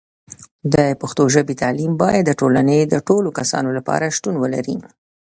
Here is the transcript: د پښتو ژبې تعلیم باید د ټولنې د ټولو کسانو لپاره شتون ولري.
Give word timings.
د 0.73 0.75
پښتو 1.01 1.23
ژبې 1.33 1.55
تعلیم 1.63 1.91
باید 2.01 2.23
د 2.25 2.31
ټولنې 2.39 2.77
د 2.85 2.95
ټولو 3.07 3.29
کسانو 3.39 3.69
لپاره 3.77 4.13
شتون 4.17 4.35
ولري. 4.39 4.77